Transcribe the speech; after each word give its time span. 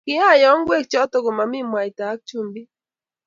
kiayoo 0.07 0.57
ngwek 0.61 0.85
choto 0.91 1.17
ko 1.25 1.29
mamii 1.37 1.67
mwaita 1.69 2.03
ak 2.13 2.19
chumbik 2.27 2.69